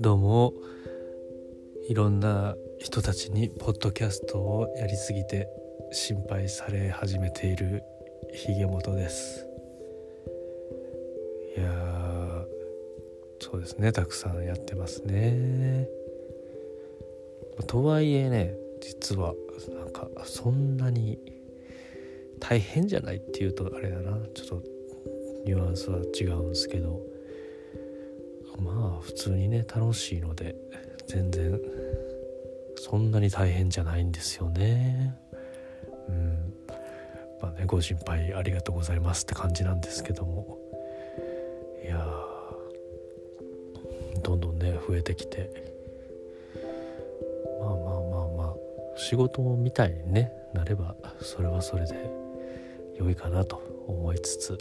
[0.00, 0.54] どうも
[1.88, 5.48] いろんな人たちにポッドキャストをやりすぎて
[5.90, 7.82] 心配され始めている
[8.32, 9.46] ひげもとです。
[11.56, 12.46] いや
[13.40, 13.90] そうですね。
[13.90, 15.88] たくさんやってますね。
[17.66, 19.34] とはいえね実は
[19.74, 21.18] なんかそんなに
[22.42, 24.18] 大変じゃないっていうとあれだな。
[24.34, 24.62] ちょっと
[25.46, 27.00] ニュアンスは違うんですけど。
[28.58, 30.54] まあ普通にね楽しいので
[31.06, 31.58] 全然
[32.76, 35.14] そんなに大変じゃないんですよね。
[36.08, 36.52] うん。
[37.40, 40.58] まあねご心配ありがとうございますって感じなんですけども。
[41.84, 42.04] いや
[44.22, 45.48] どんどんね増えてきて。
[47.60, 48.54] まあまあまあまあ
[48.96, 52.21] 仕事みたいにねなればそれはそれで。
[53.02, 53.56] 良いかなと
[53.86, 54.58] 思いつつ。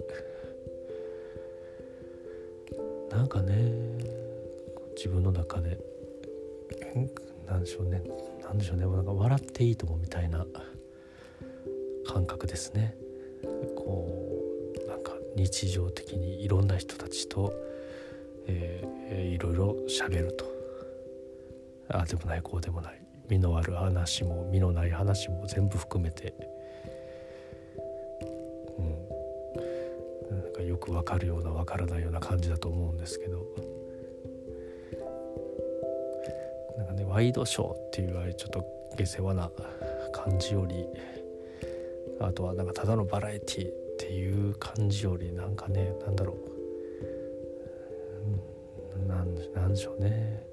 [3.12, 3.72] なんかね
[4.96, 5.78] 自分の中で
[7.48, 8.02] 何でしょうね
[8.44, 10.46] 何でしょうねなんか笑っていいと思うみたいな
[12.08, 12.96] 感覚ですね。
[13.76, 14.08] こ
[14.86, 17.54] うなんか日常的にいろんな人たちと、
[18.48, 20.46] えー、いろいろ喋ると。
[21.90, 23.02] ああでもないこうでもない。
[23.30, 26.34] 身のある話も身のない話も全部含めて
[30.82, 33.46] くわかるようなわからないような感じだと思うんですけど。
[36.78, 38.66] なんかねワイドショーっていうあれちょっと
[38.98, 39.52] 下世話な
[40.12, 40.88] 感じより
[42.20, 46.52] あとはなんかただのバラエティっていう感じよりなんかねなんだろう。
[49.08, 50.44] なんなんでしょうね。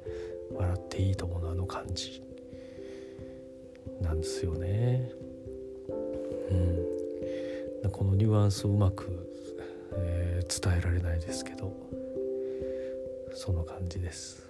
[0.54, 2.22] 笑っていいと思うのあの感じ
[4.00, 5.10] なんですよね。
[6.50, 9.38] うん、このニュアンスをうまく
[9.92, 11.72] えー、伝えられないですけど
[13.34, 14.47] その感じです。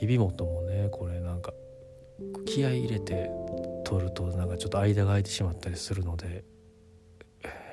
[0.00, 1.52] 日々元もねこれなんか
[2.46, 3.30] 気合い入れて
[3.84, 6.44] 撮るとなんかちょっと間が空いてしまったりするので、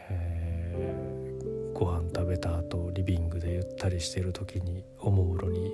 [0.10, 5.72] えー、ご飯食べた後リビングでゆったりしてる時におもむろに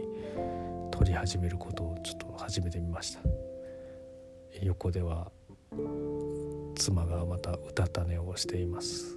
[0.92, 3.22] 撮り始めることをちょっと始めてみました。
[4.62, 5.32] 横では
[6.82, 9.16] 妻がまたうたた寝をしています。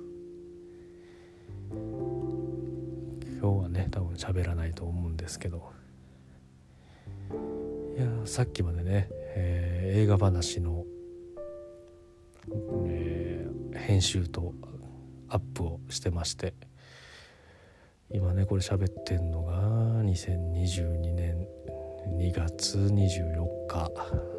[3.41, 5.73] 今日はね多分喋らないと思うんですけど。
[7.97, 10.85] いやさっきまでね、えー、映画話の、
[12.87, 14.53] えー、編集と
[15.31, 16.53] アップをしてまして。
[18.11, 19.55] 今ねこれ喋ってんのが
[20.05, 21.49] 2022年
[22.19, 23.91] 2月24日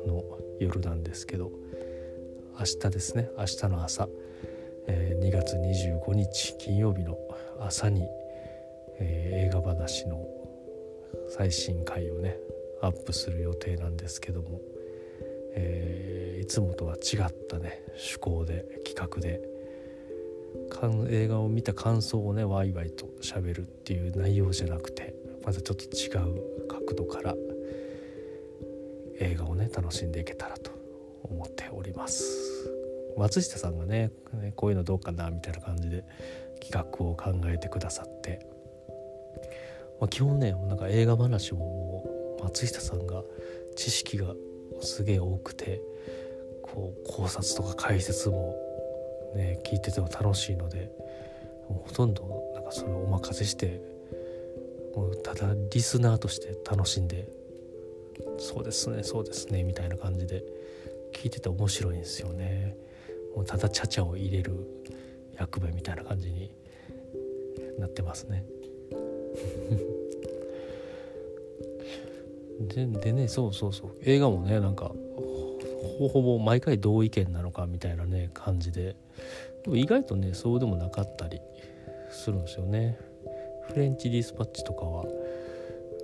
[0.06, 0.24] の
[0.60, 1.66] 夜なんですけど。
[2.58, 3.30] 明日ですね。
[3.38, 4.08] 明日の朝、
[4.88, 7.18] えー、2月25日金曜日の
[7.60, 8.08] 朝に、
[8.98, 10.26] えー、映画話の
[11.28, 12.38] 最新回をね
[12.82, 14.62] アップする予定なんですけども、
[15.54, 19.42] えー、いつもとは違ったね趣向で企画で
[21.10, 25.14] 映画を見た感想をねワイワイとしゃべるっていう内容じゃなくて
[25.46, 27.36] またちょっと違う角度から
[29.20, 30.75] 映画をね楽しんでいけたらと
[31.26, 32.24] 思っております。
[33.18, 34.12] 松下さんがね
[34.56, 36.04] こういうのどうかなみたいな感じで
[36.62, 38.46] 企画を考えてくださって、
[40.00, 42.04] まあ、基本ねなんか映画話も
[42.44, 43.24] 松下さんが
[43.76, 44.34] 知識が
[44.82, 45.82] すげえ多くて
[46.62, 48.56] こう考察とか解説も
[49.36, 50.92] ね聞いてても楽しいので
[51.68, 53.82] ほとんどなんかそれをお任せして
[54.96, 57.28] もうただリスナーとして楽しんで
[58.38, 60.44] そうですねそうですねみたいな感じで
[61.16, 62.76] 聞いてて面白いんですよね。
[63.36, 64.54] もうただちゃちゃを入れる
[65.38, 66.52] 役目みたいな感じに
[67.80, 68.46] なってますね。
[72.76, 73.92] ででねそうそうそう。
[74.04, 74.94] 映画もねなんか
[75.98, 78.98] ほほぼ毎回同意見なのかみたいなね感じで。
[79.64, 81.40] でも意外とねそうでもなかったり
[82.10, 83.00] するんですよね。
[83.70, 85.06] フレンチディスパッチとかは。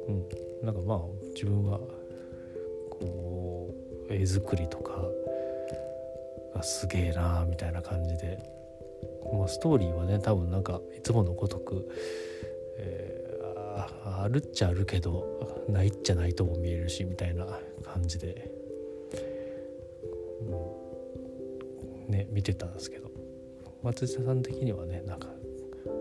[0.07, 0.25] うん。
[0.65, 1.01] なんかまあ
[1.33, 1.80] 自分は
[2.89, 3.00] こ
[3.47, 3.50] う
[4.13, 5.03] 絵作りとか
[6.55, 8.39] がすげえなみたいな感じで、
[9.33, 11.87] まあ、ストーリーはね多分なんかいつものごとく、
[12.77, 17.45] えー、あるっちゃあるけどないっちゃないとも見えるしみたいな
[17.83, 18.51] 感じで、
[22.07, 23.11] うん、ね見てたんですけど。
[23.83, 25.27] 松下さん的にはねなんか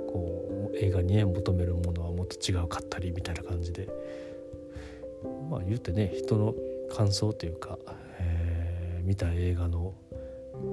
[0.08, 3.88] こう映画にね求めるものはもっと違うかったりみたいな感じで。
[5.50, 6.54] まあ言うてね人の
[6.90, 7.78] 感想というか、
[8.18, 9.94] えー、見た映画の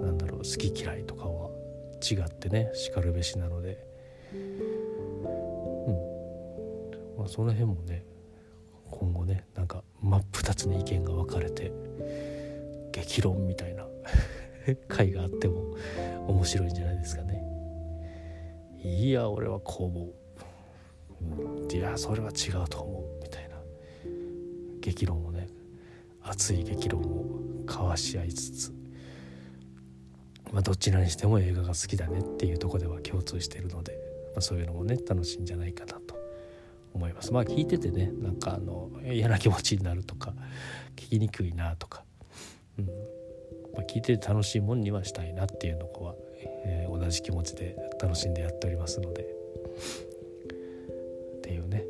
[0.02, 1.50] なんだろう好き嫌いとかは
[2.02, 3.86] 違ってねしかるべしなので。
[4.34, 4.78] うん。
[7.18, 8.04] まあその辺もね
[8.92, 11.72] 今後ねなんか真っ二つに意見が分かれて
[12.92, 13.88] 激論みたいな
[14.88, 15.76] 回があっても
[16.28, 17.44] 面白いんじゃないですかね。
[18.84, 23.04] いや俺はこう思う、いやそれは違うと思う。
[23.22, 23.58] みたいな。
[24.80, 25.27] 激論
[26.30, 27.26] 熱い激論を
[27.66, 28.74] 交わし合いつつ、
[30.52, 33.94] まあ、どちらにしても映画が好きだねっていうとこでは共通してるので、
[34.34, 36.18] まあ、そういうのもね楽しいんじゃないかなと
[36.94, 37.32] 思います。
[37.32, 40.34] まあ聞いててねなんかあの嫌な気持ちになるとか
[40.96, 42.04] 聞きにくいなとか、
[42.80, 42.86] うん。
[42.86, 42.92] ま
[43.82, 46.16] あ、聞いてて楽しいもんにはしたいなっていうのは、
[46.66, 49.24] えー、同じ気持ちで楽しんでやっておりますので。
[49.24, 51.84] っていうね。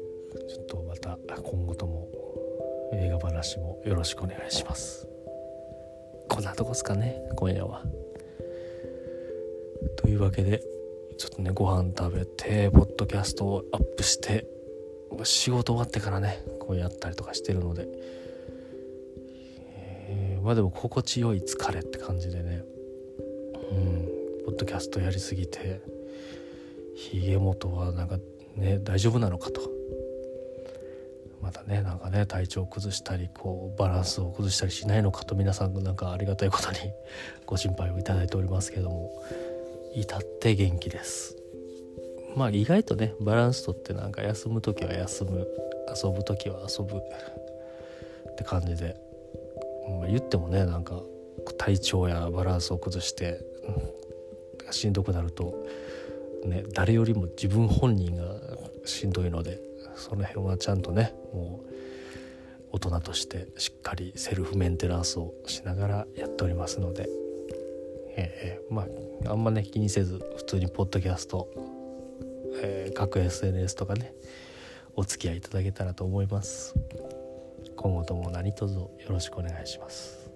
[3.00, 5.08] 映画話もよろしくお願いします。
[6.30, 7.84] こんなとこですかね今夜は。
[9.98, 10.64] というわけで
[11.20, 14.48] ちょっとねご飯食べてポッドキャストをアップして
[15.24, 17.88] 仕事終わってからねこうやったりとかしてるので、
[19.68, 22.64] えー、まあでも心地よい疲れって感じでね。
[23.72, 24.08] うん
[24.46, 25.82] ポッドキャストやりすぎて
[26.96, 28.18] ひげ元はなんか
[28.56, 29.77] ね大丈夫なのかと。
[31.48, 36.78] またねなんかね体調を崩したりこうバランスを崩したりしないのかと皆さんなんかありがたいことに
[37.46, 39.12] ご心配をいただいておりますけども。
[39.98, 41.36] 至って元気です。
[42.36, 45.48] まあ意外とねバランスとってなんか休む時は休む
[46.04, 48.96] 遊ぶ時は遊ぶって感じで、
[50.00, 51.02] まあ、言ってもねなんか
[51.58, 53.40] 体調やバランスを崩して、
[54.66, 55.66] うん、しんどくなると、
[56.46, 58.36] ね、誰よりも自分本人が
[58.86, 59.60] しんどいので
[59.98, 61.74] その辺はちゃんとねもう
[62.72, 67.10] 大人としてしっかりセルフメンテナンスをしながらやっておりますので、
[68.16, 68.86] えー、ま
[69.26, 71.50] ああんまね気にせず普通にポッドキャスト、
[72.62, 74.14] えー、各 SNS とかね
[74.96, 76.74] お付き合いいただけたらと思います。
[77.76, 80.30] 今後とも何卒よろしくお願いします。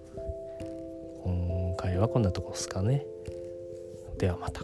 [1.24, 3.04] 今回はこんなとこですかね。
[4.18, 4.62] ではまた。